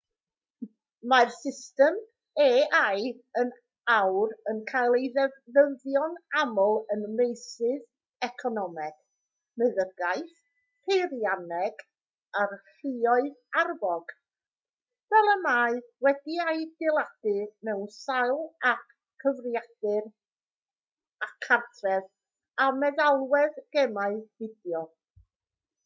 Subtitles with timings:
[1.11, 1.97] mae'r system
[2.43, 3.09] ai
[3.41, 3.49] yn
[3.95, 7.83] awr yn cael ei defnyddio'n aml ym meysydd
[8.29, 8.95] economeg
[9.63, 10.31] meddygaeth
[10.87, 11.85] peirianneg
[12.43, 12.55] a'r
[12.87, 14.15] lluoedd arfog
[15.13, 15.79] fel y mae
[16.09, 17.35] wedi'i adeiladu
[17.69, 18.43] mewn sawl
[18.73, 20.11] ap cyfrifiadur
[21.49, 22.11] cartref
[22.67, 24.83] a meddalwedd gemau fideo